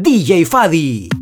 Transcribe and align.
DJ 0.00 0.44
Fadi. 0.46 1.17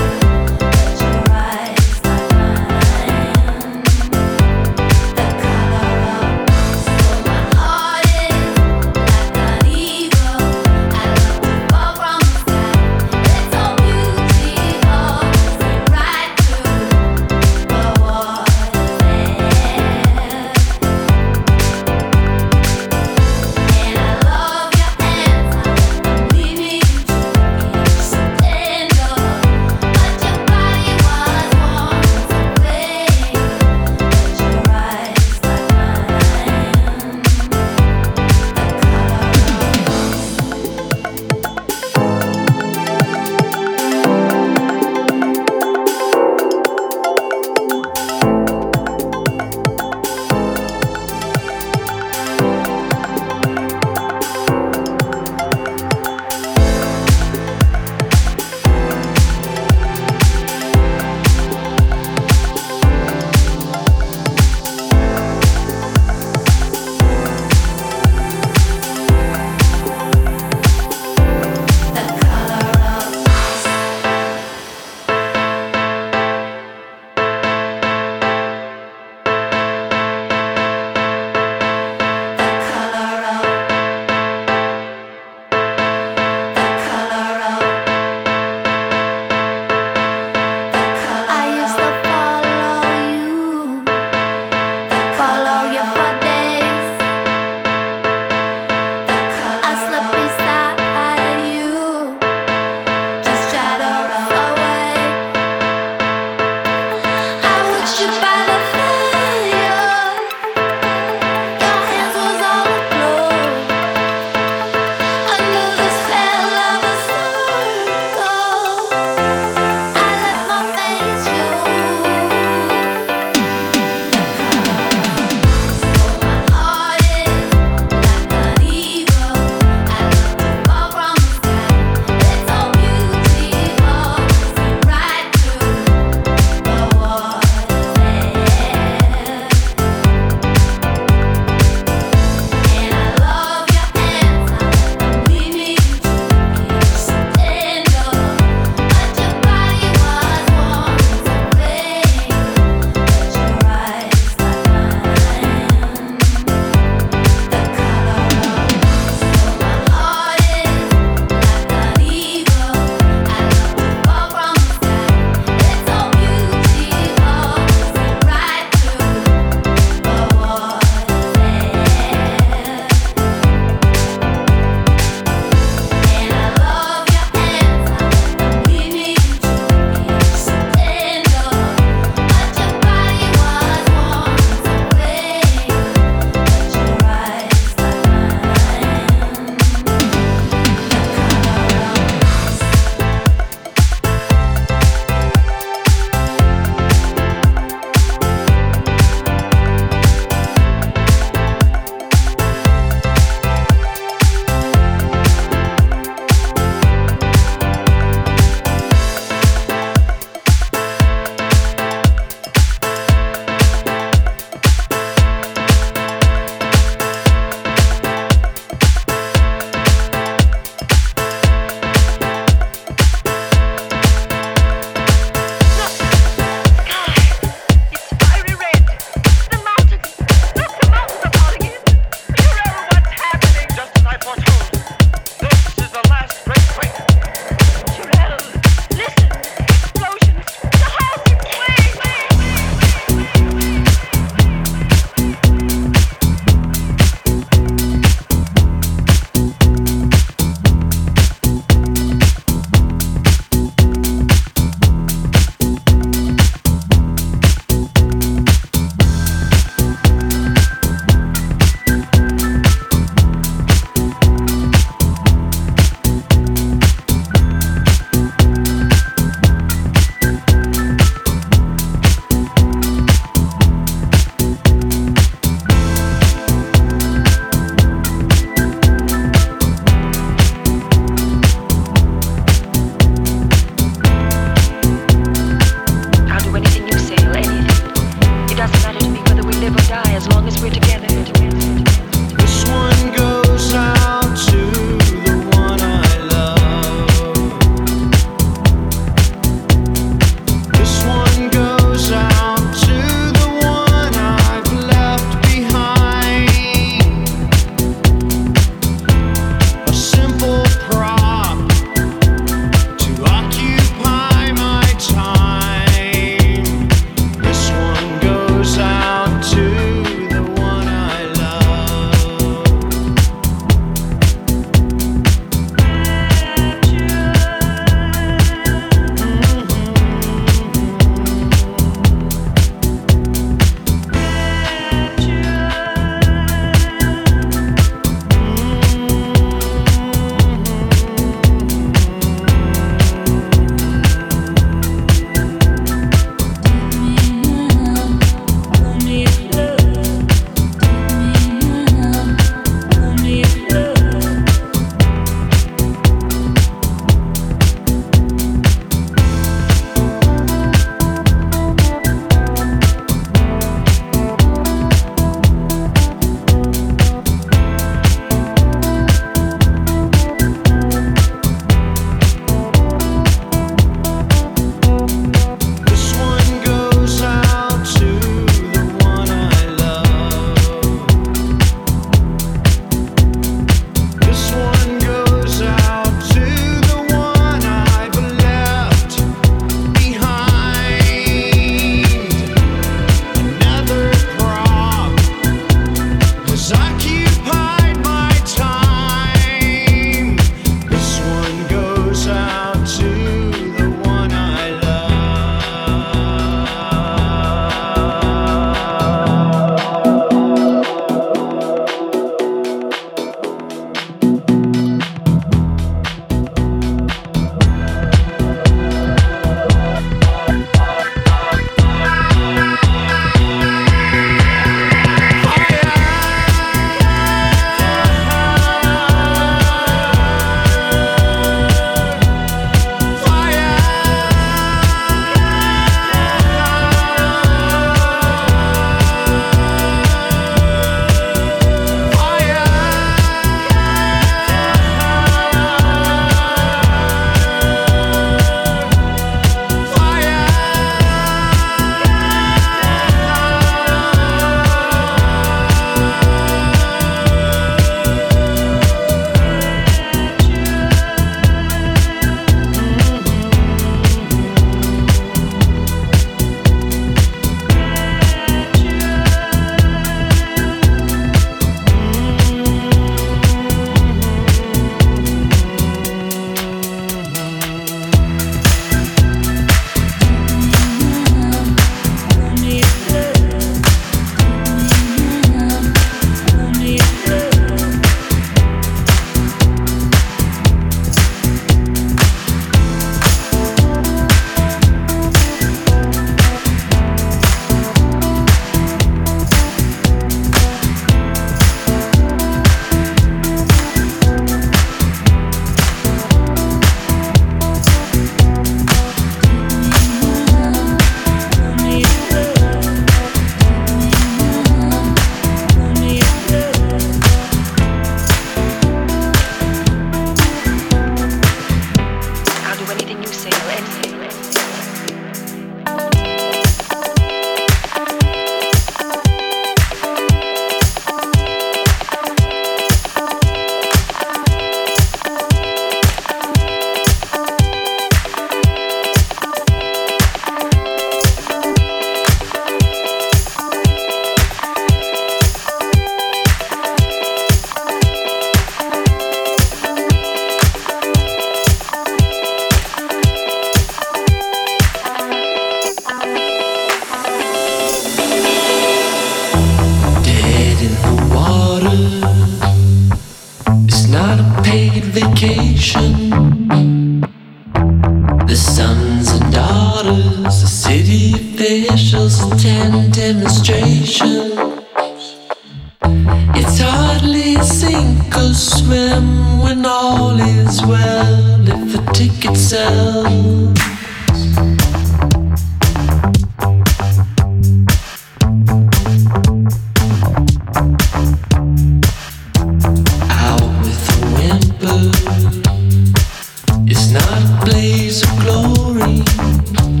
Fly 599.01 600.00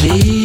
Please. 0.00 0.37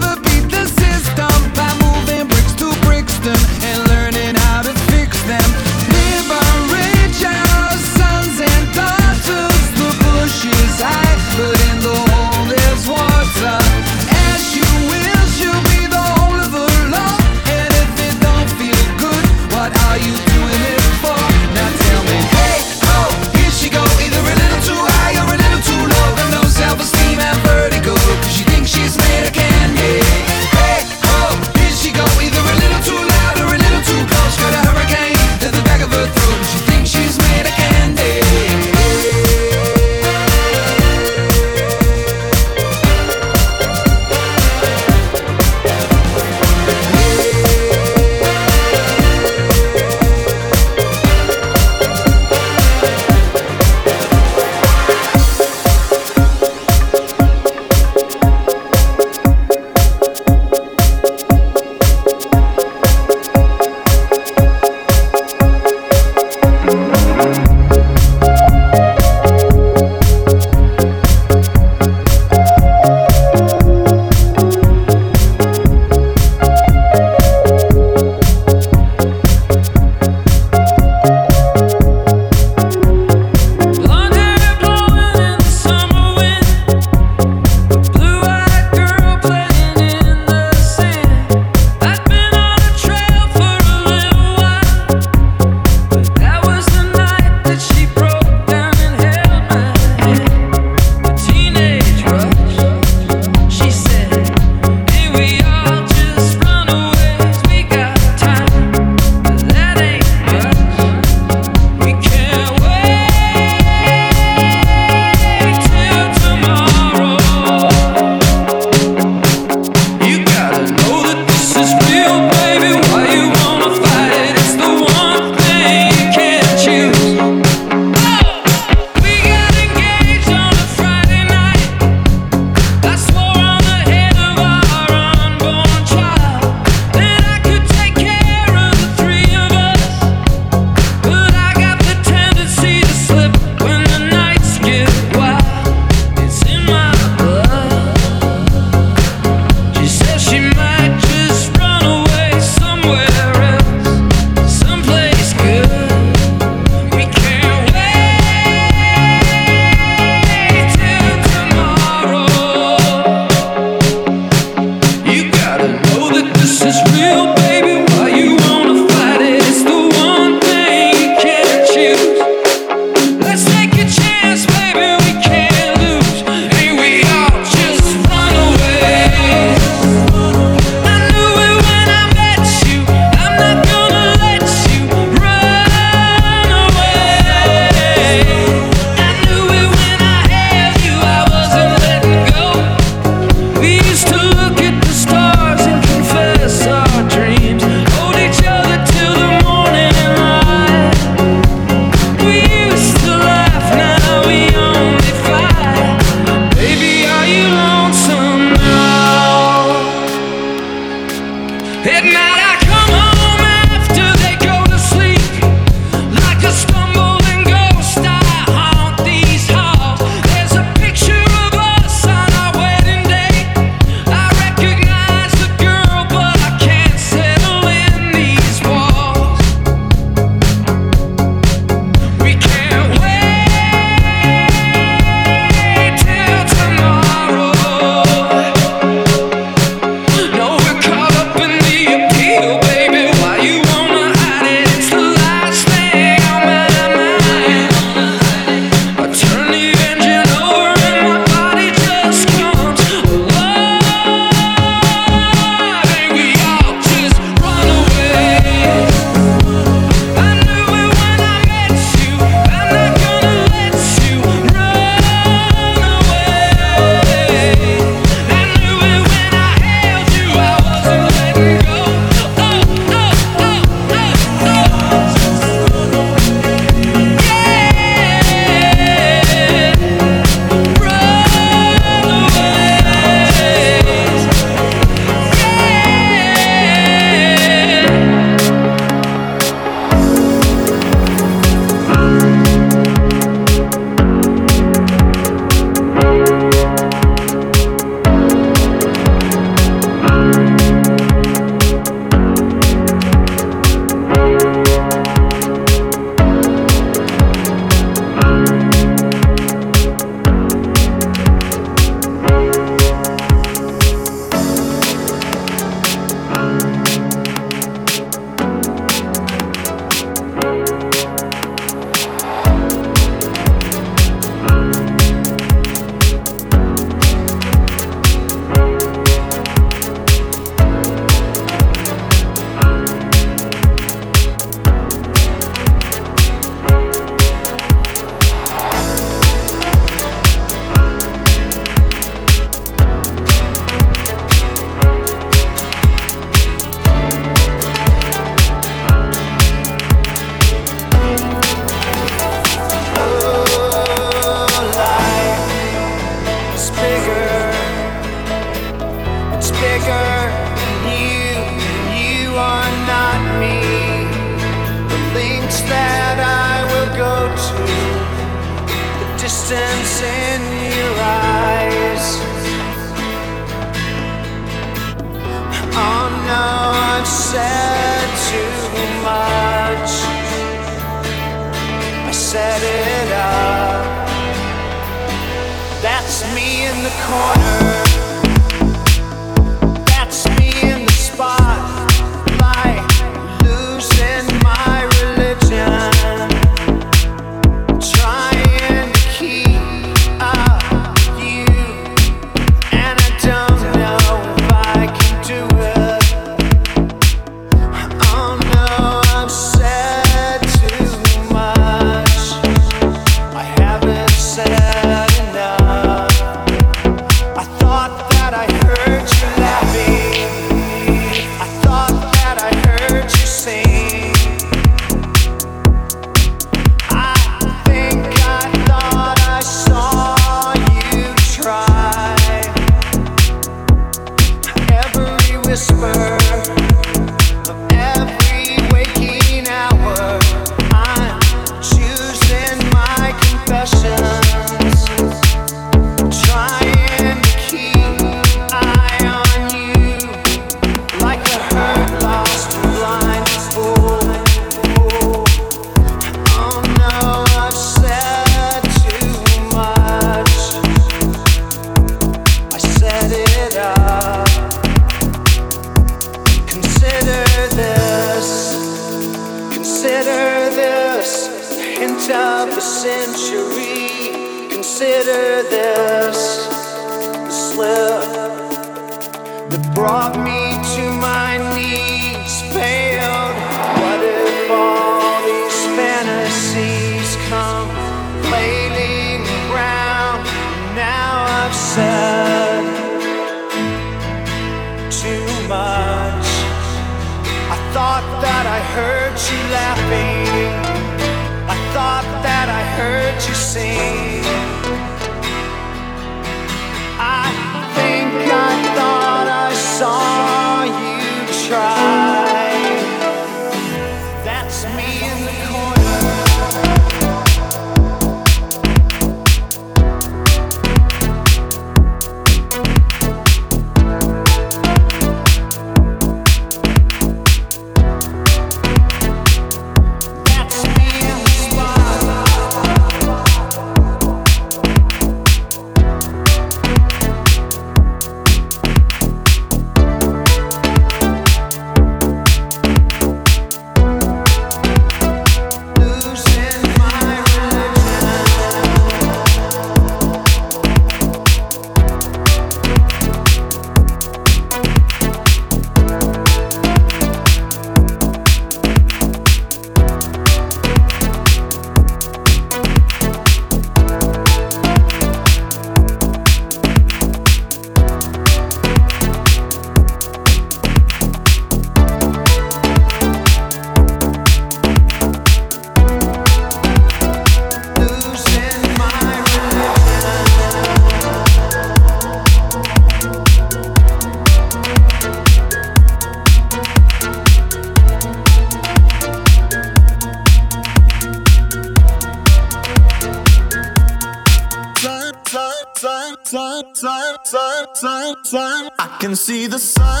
See 599.15 599.47
the 599.47 599.59
sun 599.59 600.00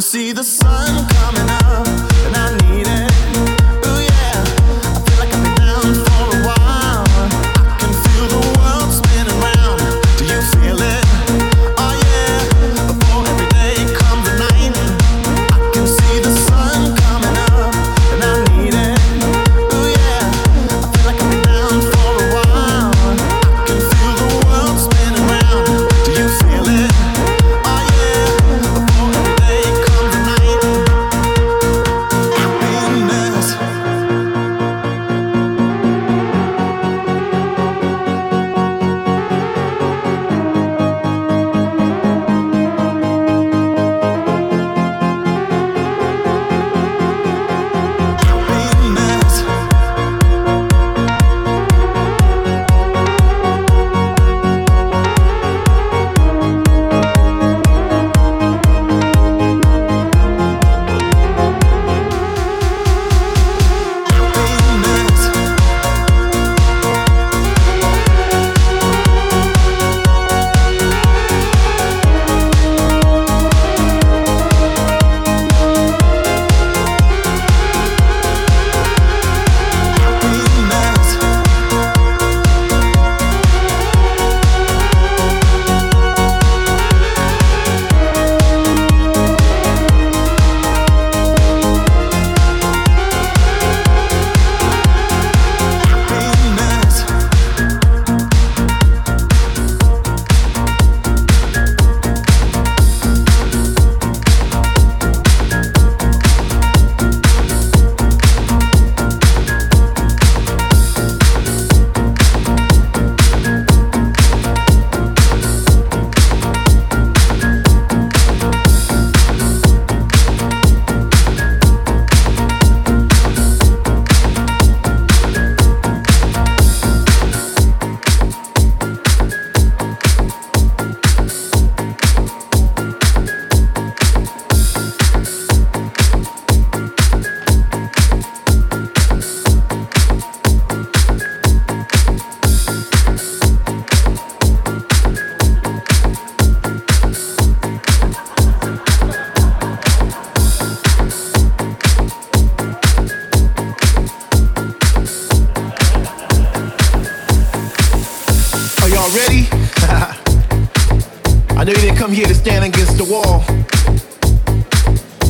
see 0.00 0.32
the 0.32 0.44
sun 0.44 1.08
coming 1.08 1.37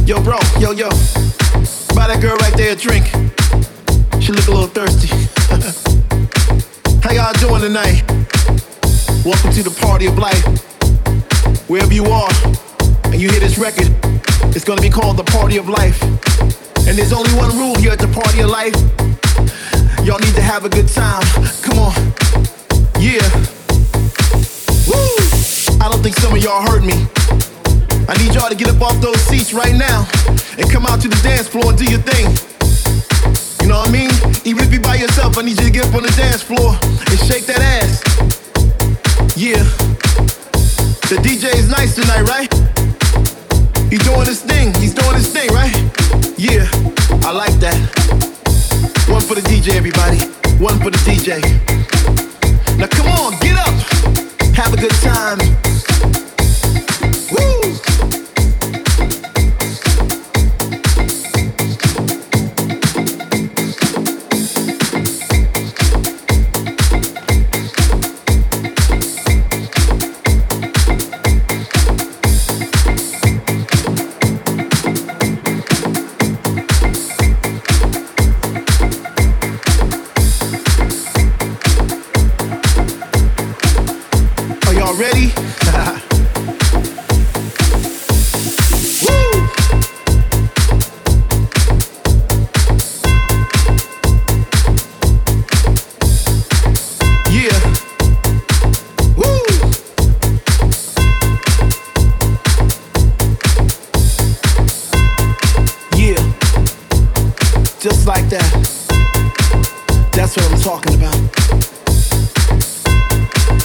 Yo, 0.09 0.19
bro, 0.23 0.39
yo, 0.59 0.71
yo. 0.71 0.89
Buy 1.93 2.09
that 2.09 2.17
girl 2.23 2.35
right 2.41 2.57
there 2.57 2.73
a 2.73 2.75
drink. 2.75 3.05
She 4.25 4.33
look 4.33 4.49
a 4.49 4.53
little 4.57 4.73
thirsty. 4.73 5.13
How 7.05 7.13
y'all 7.13 7.37
doing 7.37 7.61
tonight? 7.61 8.01
Welcome 9.21 9.53
to 9.53 9.61
the 9.61 9.77
party 9.85 10.07
of 10.07 10.17
life. 10.17 10.41
Wherever 11.69 11.93
you 11.93 12.07
are, 12.07 12.33
and 13.13 13.21
you 13.21 13.29
hear 13.29 13.41
this 13.41 13.59
record, 13.59 13.93
it's 14.57 14.65
gonna 14.65 14.81
be 14.81 14.89
called 14.89 15.19
the 15.19 15.29
party 15.29 15.59
of 15.59 15.69
life. 15.69 16.01
And 16.89 16.97
there's 16.97 17.13
only 17.13 17.37
one 17.37 17.53
rule 17.59 17.77
here 17.77 17.93
at 17.93 18.01
the 18.01 18.09
party 18.09 18.41
of 18.41 18.49
life. 18.49 18.73
Y'all 20.09 20.25
need 20.25 20.35
to 20.37 20.41
have 20.41 20.65
a 20.65 20.71
good 20.71 20.89
time. 20.89 21.21
Come 21.61 21.85
on. 21.85 21.93
Yeah. 22.97 23.29
Woo! 24.89 25.05
I 25.85 25.93
don't 25.93 26.01
think 26.01 26.17
some 26.17 26.33
of 26.33 26.41
y'all 26.41 26.65
heard 26.65 26.83
me. 26.83 26.97
I 28.09 28.17
need 28.25 28.35
y'all 28.35 28.49
to 28.49 28.57
get 28.57 28.69
up 28.73 28.81
off 28.81 28.99
those 29.03 29.21
seats 29.21 29.53
right 29.53 29.77
now 29.77 30.09
and 30.57 30.65
come 30.73 30.87
out 30.87 31.03
to 31.03 31.09
the 31.09 31.21
dance 31.23 31.47
floor 31.47 31.69
and 31.69 31.77
do 31.77 31.85
your 31.85 32.01
thing. 32.01 32.25
You 33.61 33.69
know 33.69 33.85
what 33.85 33.89
I 33.89 33.93
mean? 33.93 34.09
Even 34.49 34.65
if 34.65 34.73
you're 34.73 34.81
by 34.81 34.97
yourself, 34.97 35.37
I 35.37 35.43
need 35.43 35.61
you 35.61 35.67
to 35.67 35.71
get 35.71 35.85
up 35.85 35.95
on 35.95 36.03
the 36.03 36.15
dance 36.17 36.41
floor 36.41 36.73
and 36.81 37.19
shake 37.29 37.45
that 37.53 37.61
ass. 37.61 38.01
Yeah. 39.37 39.61
The 41.13 41.21
DJ 41.21 41.53
is 41.53 41.69
nice 41.69 41.97
tonight, 42.01 42.25
right? 42.25 42.49
He's 43.93 44.03
doing 44.05 44.25
his 44.25 44.41
thing. 44.41 44.73
He's 44.81 44.95
doing 44.95 45.15
his 45.15 45.29
thing, 45.29 45.53
right? 45.53 45.77
Yeah. 46.41 46.65
I 47.29 47.33
like 47.33 47.61
that. 47.61 47.77
One 49.13 49.21
for 49.21 49.35
the 49.37 49.45
DJ, 49.45 49.77
everybody. 49.77 50.17
One 50.57 50.81
for 50.81 50.89
the 50.89 51.01
DJ. 51.05 51.45
Now 52.81 52.89
come 52.89 53.09
on, 53.21 53.37
get 53.45 53.61
up. 53.61 53.77
Have 54.57 54.73
a 54.73 54.81
good 54.81 54.97
time. 55.05 56.18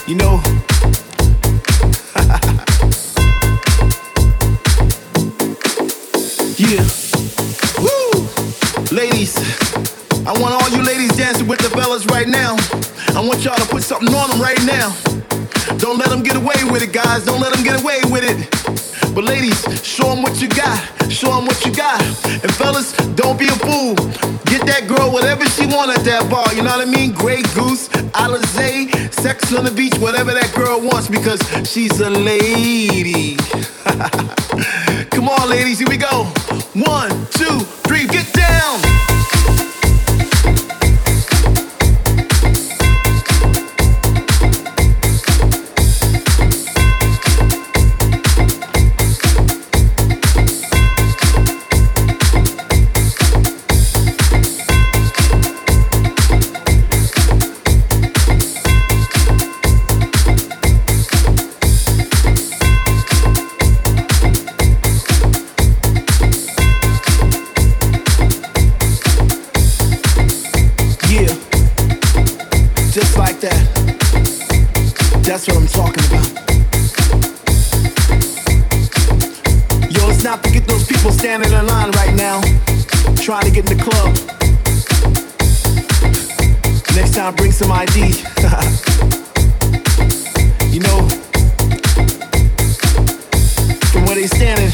You 0.05 0.15
know, 0.15 0.41
Yeah. 6.59 6.83
Woo! 7.79 8.27
Ladies, 8.91 9.37
I 10.27 10.33
want 10.39 10.53
all 10.53 10.69
you 10.69 10.83
ladies 10.83 11.15
dancing 11.15 11.47
with 11.47 11.59
the 11.59 11.69
fellas 11.69 12.05
right 12.07 12.27
now. 12.27 12.55
I 13.15 13.25
want 13.25 13.43
y'all 13.45 13.55
to 13.55 13.65
put 13.67 13.83
something 13.83 14.13
on 14.13 14.29
them 14.29 14.41
right 14.41 14.61
now. 14.65 14.93
Don't 15.77 15.97
let 15.97 16.09
them 16.09 16.21
get 16.21 16.35
away 16.35 16.63
with 16.69 16.83
it, 16.83 16.91
guys. 16.91 17.25
Don't 17.25 17.39
let 17.39 17.53
them 17.53 17.63
get 17.63 17.81
away 17.81 17.99
with 18.03 18.11
it. 18.11 18.12
But 19.13 19.25
ladies, 19.25 19.61
show 19.85 20.09
them 20.09 20.23
what 20.23 20.41
you 20.41 20.49
got. 20.49 20.81
Show 21.11 21.29
them 21.35 21.45
what 21.45 21.63
you 21.65 21.71
got. 21.71 22.01
And 22.25 22.53
fellas, 22.55 22.93
don't 23.15 23.37
be 23.37 23.45
a 23.45 23.57
fool. 23.61 23.93
Get 24.45 24.65
that 24.65 24.85
girl 24.87 25.11
whatever 25.11 25.45
she 25.45 25.67
want 25.67 25.91
at 25.91 26.03
that 26.05 26.29
bar. 26.31 26.51
You 26.55 26.63
know 26.63 26.75
what 26.77 26.87
I 26.87 26.89
mean? 26.89 27.11
Grey 27.13 27.43
Goose, 27.53 27.89
Alizé, 28.17 29.13
Sex 29.13 29.53
on 29.53 29.65
the 29.65 29.71
Beach, 29.71 29.95
whatever 29.99 30.33
that 30.33 30.51
girl 30.55 30.81
wants 30.81 31.07
because 31.07 31.39
she's 31.69 31.99
a 31.99 32.09
lady. 32.09 33.35
Come 35.11 35.29
on, 35.29 35.47
ladies, 35.47 35.77
here 35.77 35.89
we 35.89 35.97
go. 35.97 36.25
One, 36.73 37.11
two, 37.29 37.61
Time, 87.23 87.35
bring 87.35 87.53
some 87.53 87.71
ID. 87.71 87.99
you 90.73 90.81
know, 90.81 91.07
from 93.91 94.03
where 94.03 94.15
they 94.15 94.27
standing, 94.27 94.71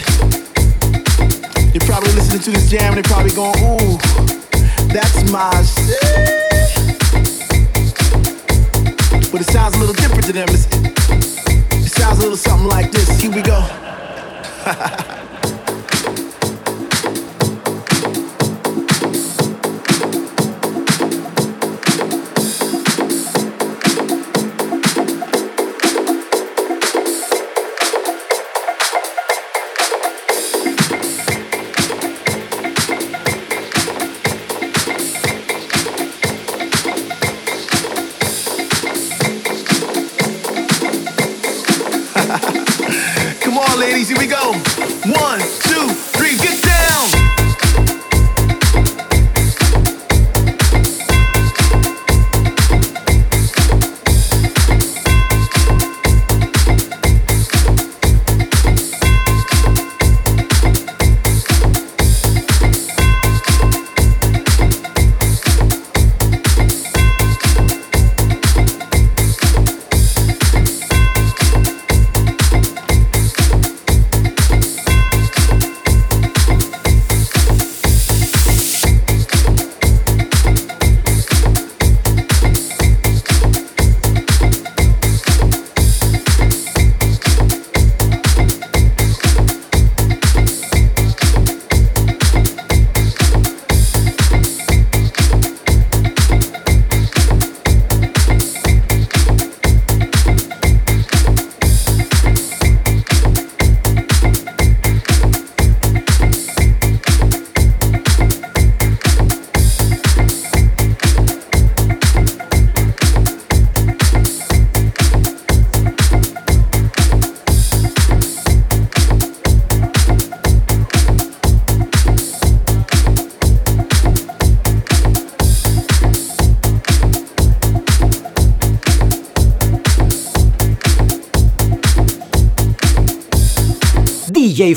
they're 1.70 1.88
probably 1.88 2.12
listening 2.14 2.42
to 2.42 2.50
this 2.50 2.68
jam 2.72 2.94
and 2.94 3.06
they're 3.06 3.12
probably 3.14 3.30
going, 3.34 3.54
ooh, 3.60 3.98
that's 4.88 5.32
my 5.32 5.62
shit. 5.62 6.02
But 9.32 9.42
it 9.42 9.52
sounds 9.52 9.76
a 9.76 9.78
little 9.78 9.94
different 9.94 10.26
to 10.26 10.34
them. 10.34 10.48
It's, 10.50 10.66
it 11.86 11.92
sounds 11.92 12.18
a 12.18 12.22
little 12.22 12.36
something 12.36 12.68
like 12.68 12.92
this. 12.92 13.22
Here 13.22 13.30
we 13.30 13.44
go. 13.44 13.64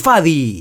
Fadi. 0.02 0.58